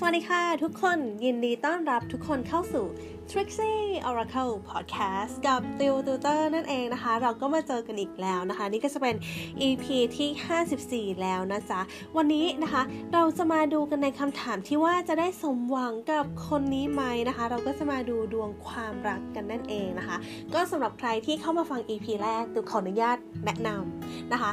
[0.00, 2.86] สวัสดีค่ะทุกคนยินดีต้อนรับทุกคนเข้าสู่
[3.30, 9.16] Trixie Oracle Podcast กับติวตูเตอร์นั่นเองนะคะ เราก็มาเจอกันอีกแล้วนะคะ นี่ก็จะเป็น
[9.68, 9.84] EP
[10.16, 11.80] ที่ 54 แล้วนะจ๊ะ
[12.16, 12.82] วันนี้นะคะ
[13.12, 20.16] เราจะมาดูกันในคำถามที่ว่าจะได้สมหวังกับคนนี้ไหมนะคะ เราก็จะมาดูดวงความรักกันนั่นเองนะคะ
[20.54, 24.50] ก็สำหรับใครที่เข้ามาฟัง EP แรกตูขออนุญาตแนะนำนะคะ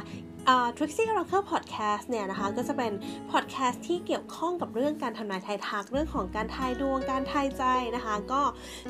[0.76, 2.92] Trixie Oracle Podcast เนี่ยนะคะก็จะเป็น
[3.30, 7.64] podcast ที่เกี่ยวข้องกับเรื่องการทำนายทายทักเรื่องของการทายดวงการทายใจ
[7.96, 8.42] นะคะ ก็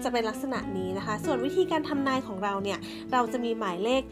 [0.04, 2.78] จะเป็นลักษณะนี้นะคะ ส่วนวิธีการทำนายของเราเนี่ย
[3.12, 4.02] เราจะมีหมายเลข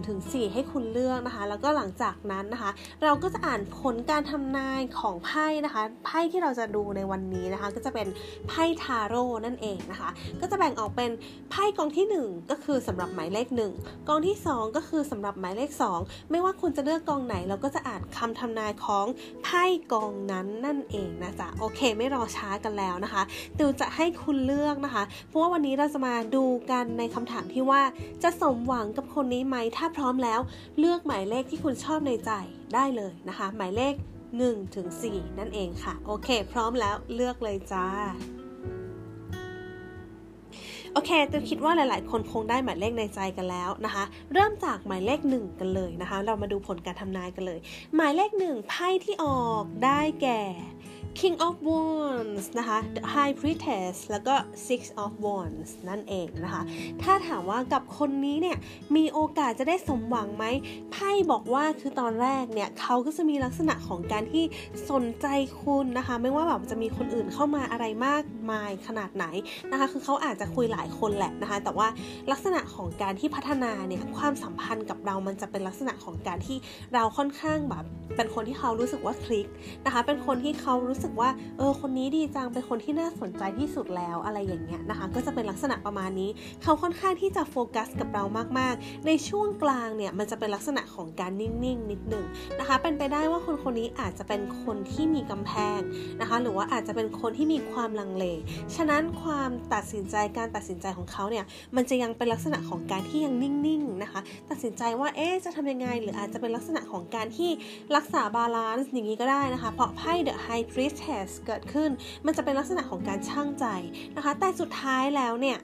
[0.00, 2.70] 1-4 ให้คุณเลือกนะคะ แล้วก็หลังจากนั้นนะคะ
[3.04, 8.06] เราก็จะอ่านผลการทำนายของไพ่นะคะไพ่ที่เราจะดูในวันนี้นะคะ ก็จะเป็น
[8.48, 10.10] ไพ่ทาโร่นั่นเองนะคะ
[10.40, 11.10] ก็จะแบ่งออกเป็น
[11.50, 13.46] ไพ่กองที่ 1 ก็คือสำหรับหมายเลข
[13.78, 19.06] 1กองที่ 2 ก็คือสำหรับหมายเลข 2 ไม่ว่าคุณจะเลือกลือกองไหนเราก็จะอ่านคำทำนายของ
[19.42, 23.22] ไพ่กองนั้นนั่นเองนะจ๊ะโอเค ไม่รอช้ากันแล้วนะคะ
[23.58, 27.82] ติวจะให้คุณเลือกนะคะ เพราะว่าวันนี้เราจะมาดูกันในคำถามที่ว่า
[28.22, 30.40] จะสมหวังกับคนนี้ไหมถ้าพร้อมแล้ว
[30.78, 32.30] เลือกหมายเลขที่คุณชอบในใจ
[32.74, 33.94] ได้เลยนะคะ หมายเลข
[34.34, 37.86] 1ถึง4นั่นเองค่ะ โอเค พร้อมแล้วเลือกเลยจ้า
[40.94, 47.58] โอเคตูคิดว่าหลายๆ คนคงได้หมายเลขในใจกันแล้วนะคะ เริ่มจากหมายเลขหนึ่งกันเลยนะคะ เรามาดูผลการทำนายกันเลย
[47.96, 50.40] หมายเลขหนึ่งไพ่ที่ออกได้แก่
[51.18, 54.34] King of Wands นะคะ The High Priestess แล้วก็
[54.66, 56.62] Six of Wands นั่นเองนะคะ
[57.02, 58.56] ถ้าถามว่ากับคนนี้เนี่ย
[58.96, 60.44] มีโอกาสจะได้สมหวังไหม
[60.92, 64.44] ไพ่บอกว่าคือตอนแรกเนี่ยเขาก็จะมีลักษณะของการที่
[64.90, 65.26] สนใจ
[65.62, 69.24] คุณนะคะ ไม่ว่าแบบจะมีคนอื่นเข้ามาอะไรมากมายขนาดไหน
[69.70, 71.88] นะคะ คือเขาอาจจะคุยหลายคนแหละนะคะ แต่ว่า
[72.32, 76.56] ลักษณะของการที่พัฒนาเนี่ยความสัมพันธ์กับเรามันจะเป็นลักษณะของการที่
[76.94, 77.84] เราค่อนข้างแบบ
[78.16, 79.46] เป็นคนที่เขารู้สึกว่าคลิก
[79.86, 86.30] นะคะ เป็นคนที่เขารู้สึกว่าเออคนนี้ดีจังเป็นคนที่น่าสนใจที่สุดแล้วอะไรอย่างเงี้ยนะคะ ก็จะเป็นลักษณะประมาณนี้
[86.62, 88.24] เขาค่อนข้างที่จะโฟกัสกับเรา
[88.58, 92.24] มากๆ ในช่วงกลางเนี่ยมันจะเป็นลักษณะของการนิ่งๆนิดหนึ่ง
[92.58, 95.80] นะคะ เป็นไปได้ว่าคนคนนี้อาจจะเป็นคนที่มีกำแพง
[96.20, 98.24] นะคะ หรือว่าอาจจะเป็นคนที่มีความลังเล
[98.76, 101.44] ฉะนั้นความตัดสินใจการตัดสินใจของเขาเนี่ย
[101.76, 107.50] มันจะยังเป็นลักษณะของการที่ยังนิ่งๆนะคะ ตัดสินใจว่าเอ๊จะทำยังไง หรืออาจจะเป็นลักษณะของการที่
[107.96, 110.34] รักษา balance อย่างนี้ก็ได้นะคะ เพราะไพ่ The
[110.90, 111.90] Justice เกิดขึ้น
[112.26, 113.66] มันจะเป็นลักษณะของการชั่งใจ
[114.16, 115.58] นะคะ แต่สุดท้ายแล้วเนี่ย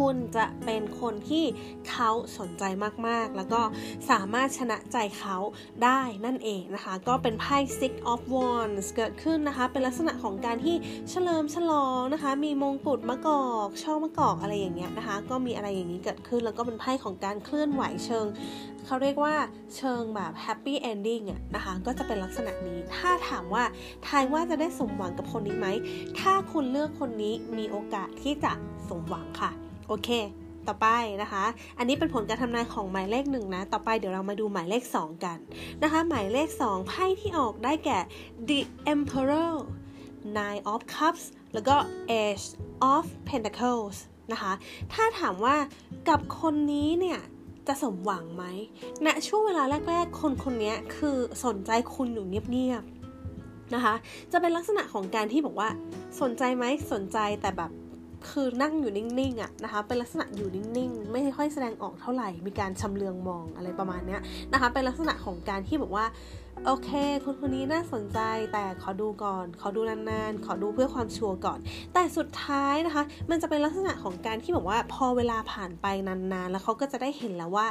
[0.00, 1.44] คุณจะเป็นคนที่
[1.90, 2.64] เขาสนใจ
[3.06, 3.60] มากๆ แล้วก็
[4.10, 5.36] สามารถชนะใจเขา
[5.84, 10.76] ได้นั่นเองนะคะ ก็เป็นไพ่ Six of Wands เกิดขึ้นนะคะ เป็นลักษณะของการที่
[11.10, 18.26] เฉลิมฉลองนะคะ มีมงกุฎมะกอกช่อมะกอกอะไรอย่างเงี้ยนะคะ ก็มีอะไรอย่างนี้เกิดขึ้น แล้วก็เป็นไพ่ของการเคลื่อนไหวเชิง
[18.86, 19.34] เขาเรียกว่า
[19.76, 23.64] เชิงแบบ happy ending อะนะคะก็จะเป็นลักษณะนี้ ถ้าถามว่า
[24.06, 25.68] ทายว่าจะได้สมหวังกับคนนี้ไหม
[26.20, 28.52] ถ้าคุณเลือกคนนี้มีโอกาสที่จะ
[28.88, 29.50] สมหวังค่ะ
[29.88, 30.10] โอเค
[30.68, 30.88] ต่อไป
[31.22, 31.44] นะคะ
[31.78, 35.38] อันนี้เป็นผลการทำนายของหมายเลขหนึ่งนะ ต่อไปเดี๋ยวเรามาดูหมายเลข 2 กัน
[35.82, 37.98] นะคะ หมายเลข 2 ไพ่ที่ออกได้แก่
[38.48, 38.60] The
[38.92, 39.52] Emperor
[40.38, 41.76] Nine of Cups แล้วก็
[42.22, 42.48] Ace
[42.92, 43.96] of Pentacles
[44.32, 44.52] นะคะ
[44.92, 45.56] ถ้าถามว่า
[46.08, 47.20] กับคนนี้เนี่ย
[47.68, 48.44] จะสมหวังไหม
[49.04, 53.94] ณนะช่วงเวลาแรก ๆ คนคนนี้คือสนใจคุณอยู่เงียบๆนะคะ
[54.32, 55.68] จะเป็นลักษณะของการที่บอกว่า
[56.20, 57.70] สนใจไหมสนใจแต่แบบ
[58.30, 64.18] คือนั่งอยู่นิ่งๆอะนะคะ เป็นลักษณะอยู่นิ่งๆ ไม่ค่อยแสดงออกเท่าไหร่ มีการชำเลืองมองอะไรประมาณนี้
[64.52, 66.04] นะคะ เป็นลักษณะของการที่บอกว่า
[66.66, 66.90] โอเค
[67.24, 68.18] คนคนนี้น่าสนใจ
[68.52, 71.58] แต่ขอดูก่อน ขอดูนานๆ ขอดูเพื่อความชัวร์ก่อน
[71.94, 77.66] แต่สุดท้ายนะคะ มันจะเป็นลักษณะของการที่บอกว่าพอเวลาผ่านไปนานๆ แล้วเขาก็จะได้เห็นแล้วว่า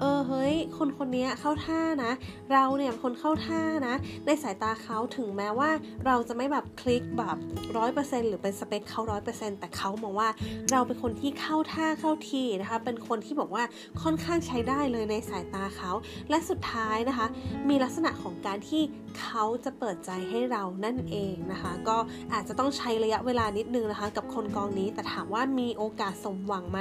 [0.00, 2.12] เออเฮ้ย คนคนนี้เข้าท่านะ
[2.52, 3.94] เราเนี่ยคนเข้าท่านะ
[4.26, 5.70] ในสายตาเขาถึงแม้ว่า
[6.06, 7.36] เราจะไม่แบบคลิกแบบ
[7.76, 10.28] ร้อยเปอร์เซ็นหรือเป็นสเปคเขาร้อยเปอร์เซ็นแต่เขามองว่า
[10.70, 13.64] เราเป็นคนที่เข้าท่าเข้าทีนะคะ เป็นคนที่บอกว่า
[14.02, 15.90] ค่อนข้างใช้ได้เลยในสายตาเขา
[16.30, 17.26] และสุดท้ายนะคะ
[17.68, 18.82] มีลักษณะของการที่
[19.22, 21.96] เขาจะเปิดใจให้เรานั่นเองนะคะ ก็
[22.32, 26.78] อาจจะต้องใช้ระยะเวลานิดนึงนะคะ กับคนกองนี้แต่ถามว่ามีโอกาสสมหวังไหม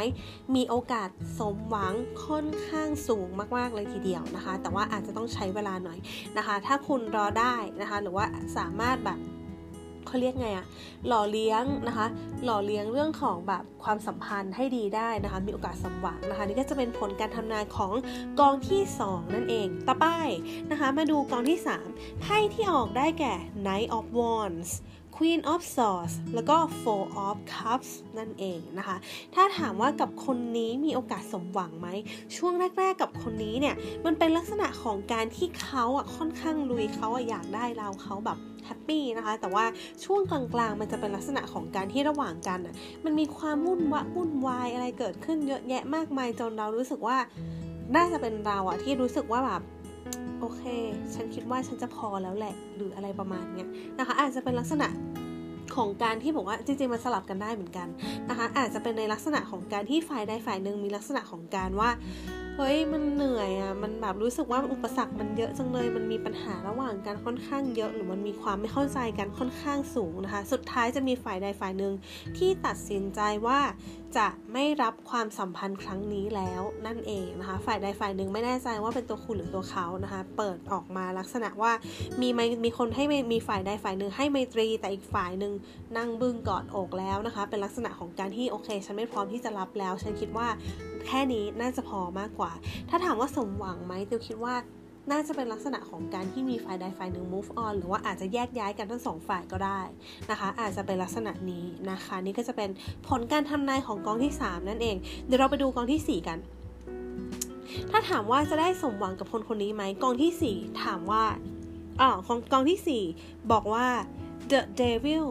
[0.55, 1.09] มีโอกาส
[1.39, 1.93] สมหวัง
[2.25, 3.27] ค่อนข้างสูง
[3.57, 5.99] มากๆเลยทีเดียวนะคะ แต่ว่าอาจจะต้องใช้เวลาหน่อย
[6.37, 8.25] นะคะ ถ้าคุณรอได้นะคะ หรือว่า
[8.57, 9.19] สามารถแบบ
[10.07, 10.65] เขาเรียกไงอะ
[11.07, 12.07] หล่อเลี้ยงนะคะ
[12.43, 17.91] หล่อเลี้ยงเรื่องของแบบความสัมพันธ์ให้ดีได้นะคะ มีโอกาสสมหวังนะคะ นี่ก็จะเป็นผลการทำนายของ
[18.39, 20.07] กองที่ 2 นั่นเอง ต่อไป
[20.71, 21.59] นะคะ มาดูกองที่
[21.89, 23.33] 3ไพ่ที่ออกได้แก่
[23.63, 24.71] Knight of Wands
[25.19, 28.97] Queen of Swords แล้วก็ Four of Cups นั่นเองนะคะ
[29.33, 31.87] ถ้าถามว่ากับคนนี้มีโอกาสสมหวังไหม
[32.37, 33.75] ช่วงแรก ๆ กับคนนี้เนี่ย
[34.05, 39.65] มันเป็นลักษณะของการที่เขาอะค่อนข้างลุยเขาอะอยากได้เราเขาแบบ แฮปปี้นะคะ แต่ว่า
[40.05, 42.75] ช่วงกลางๆ มันจะเป็นลักษณะของการที่ระหว่างกันอะ
[43.05, 47.17] มันมีความวุ่นวะวุ่นวายอะไรเกิดขึ้นเยอะแยะมากมายจนเรารู้สึกว่า
[47.95, 49.61] น่าจะเป็นเราอะที่รู้สึกว่าแบบ
[50.39, 50.63] โอเค
[51.13, 53.67] ฉันคิดว่าฉันจะพอแล้วแหละ หรืออะไรประมาณเนี้ย
[53.99, 54.87] นะคะ อาจจะเป็นลักษณะ
[55.75, 57.87] ของการที่บอกว่าจริงๆมันสลับกันได้เหมือนกัน
[58.29, 61.89] นะคะ อาจจะเป็นในลักษณะของการที่ฝ่ายใดฝ่ายหนึ่งมีลักษณะของการว่า
[62.57, 71.93] เฮ้ยมันเหนื่อยอะ่ะมันแบบรู้สึกว่าอุปสรรคมันเยอะจังเลย มันมีปัญหาระหว่างกันค่อนข้างเยอะ หรือมันมีความไม่เข้าใจกันค่อนข้างสูงนะคะ สุดท้ายจะมีฝ่ายใดฝ่ายหนึ่ง
[72.37, 73.59] ที่ตัดสินใจว่า
[74.17, 81.71] จะไม่รับความสัมพันธ์ครั้งนี้แล้วนั่นเองนะคะ ฝ่ายใดฝ่ายหนึ่งไม่แน่ใจว่าเป็นตัวคุณหรือตัวเขานะคะ เปิดออกมาลักษณะว่า
[82.21, 82.29] มี
[82.65, 85.53] มีคนให้มีฝ่ายใดฝ่ายหนึ่งให้ไมตรีแต่อีกฝ่ายหนึ่ง
[85.97, 90.47] นั่งบึ้งกอดอกแล้วนะคะ เป็นลักษณะของการที่โอเค ฉันไม่พร้อมที่จะรับแล้ว ฉันคิดว่า
[91.07, 92.51] แค่นี้น่าจะพอมากกว่า
[92.89, 94.55] ถ้าถามว่าสมหวังไหมติวคิดว่า
[95.11, 99.81] น่าจะเป็นลักษณะของการที่มีฝ่ายใดฝ่ายหนึ่ง move on หรือว่าอาจจะแยกย้ายกันทั้งสองฝ่ายก็ได้
[100.29, 102.69] นะคะ อาจจะเป็นลักษณะนี้นะคะ นี่ก็จะเป็น
[103.07, 104.95] ผลการทำนายของกองที่ 3 นั่นเอง
[105.25, 106.37] เดี๋ยวเราไปดูกองที่ 4 กัน
[107.89, 111.23] ถ้าถามว่าจะได้สมหวังกับคนคนนี้ไหมกองที่ 4 ถามว่า
[112.01, 113.87] อ๋อกองกองที่ 4 บอกว่า
[114.51, 115.27] the devil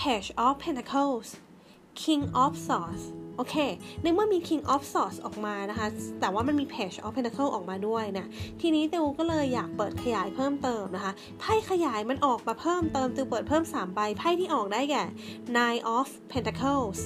[0.00, 1.28] page of pentacles
[2.02, 3.04] king of swords
[3.36, 3.56] โอเค
[4.02, 5.86] ในเมื่อมี King of Swords ออกมานะคะ
[6.20, 8.26] แต่ว่ามันมี Page of Pentacle ออกมาด้วยนะ
[8.60, 15.04] ทีนี้ติวก็เลยอยากเปิดขยายเพิ่มเติมนะคะ ไพ่ขยายมันออกมาเพิ่มเติมติวเปิดเพิ่ม 3 ใบ ไพ่ที่ออกได้แก่
[15.56, 17.00] Nine of Pentacles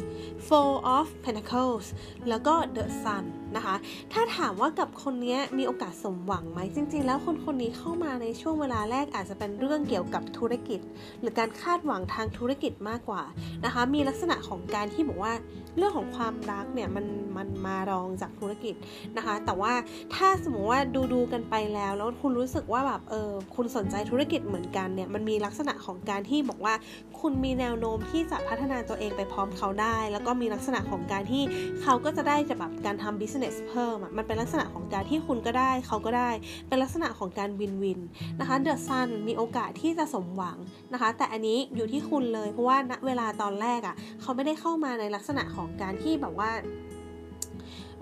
[0.46, 1.86] Four of Pentacles
[2.28, 3.24] แล้วก็ The Sun
[3.56, 3.74] นะคะ
[4.12, 10.80] ถ้าถามว่ากับคนนี้มีโอกาสสมหวังไหมจริง ๆ แล้วคนคนนี้เข้ามาในช่วงเวลาแรกอาจจะเป็นเรื่องเกี่ยวกับธุรกิจ
[11.20, 13.22] หรือการคาดหวังทางธุรกิจมากกว่า
[13.64, 15.32] นะคะ มีลักษณะของการที่บอกว่า
[15.76, 17.06] เรื่องของความรักเนี่ยมัน
[17.36, 18.74] มันมารองจากธุรกิจ
[19.16, 19.72] นะคะ แต่ว่า
[20.14, 26.74] ถ้าสมมติว่าดูดูกันไปแล้ว แล้วคุณรู้สึกว่าแบบเออคุณสนใจธุรกิจเหมือนกันเนี่ยมันมีลักษณะของการที่บอกว่า
[27.20, 31.42] คุณมีแนวโน้มที่จะพัฒนาตัวเองไปพร้อมเขาได้ แล้วก็มีลักษณะของการที่
[31.82, 33.39] เขาก็จะได้จะแบบการทำ business
[33.70, 36.30] เพิ่มอะมันเป็นลักษณะของการที่คุณก็ได้เขาก็ได้
[36.68, 38.00] เป็นลักษณะของการวินวิน
[38.40, 40.56] นะคะเดอะซันมีโอกาสที่จะสมหวัง
[40.92, 46.50] นะคะ แต่อันนี้อยู่ที่คุณเลยเพราะว่าณเวลาตอนแรกอะเขาไม่ได้เข้ามาในลักษณะของการที่แบบว่า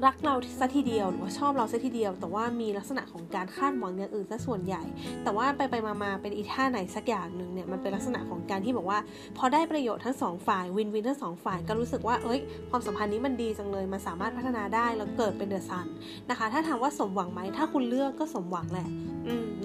[0.06, 4.82] รักเราซะทีเดียวหรือว่าชอบเราซะทีเดียว แต่ว่ามีลักษณะของการคาดหวังอย่างอื่นซะส่วนใหญ่
[5.24, 8.98] แต่ว่าไปไปมาๆเป็นอีท่าไหนสักอย่างหนึ่งเนี่ยมันเป็นลักษณะของการที่บอกว่า
[9.38, 12.40] พอได้ประโยชน์ทั้งสองฝ่ายวินวินทั้งสองฝ่ายก็รู้สึกว่าเอ้ย
[12.70, 15.86] ความสัมพันธ์นี้มันดีจังเลยมันสามารถพัฒนาได้แล้วเกิดเป็นเดอะซัน
[16.30, 18.88] นะคะ ถ้าถามว่าสมหวังไหมถ้าคุณเลือกก็สมหวังแหละ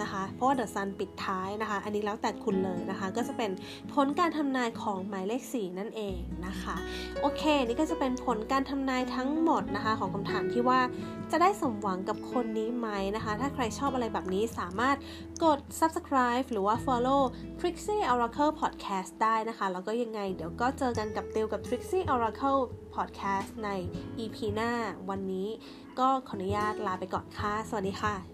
[0.02, 3.52] นะคะเพราะว่าเดอะซันปิดท้ายนะคะ อันนี้แล้วแต่คุณเลยนะคะ ก็จะเป็น
[3.94, 6.18] ผลการทำนายของหมายเลข 4 นั่นเอง
[6.48, 6.76] นะคะ
[7.22, 10.80] โอเค นี่ก็จะเป็นผลการทำนายทั้งหมดนะคะ ของคำถามที่ว่า
[11.32, 14.98] จะได้สมหวังกับคนนี้ไหมนะคะ ถ้าใครชอบอะไรแบบนี้สามารถ
[15.44, 17.22] กด subscribe หรือว่า follow
[17.60, 22.62] Trixie Oracle Podcast ได้นะคะ แล้วก็ยังไงเดี๋ยวก็เจอกันกับเตลกับ Trixie Oracle
[22.96, 23.70] Podcast ใน
[24.20, 24.72] EP หน้า
[25.10, 25.48] วันนี้
[26.00, 28.33] ก็ขออนุญาตลาไปก่อนค่ะ สวัสดีค่ะ